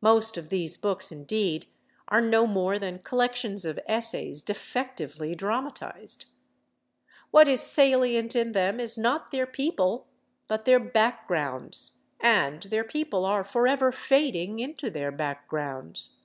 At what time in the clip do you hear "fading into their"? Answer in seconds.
13.92-15.12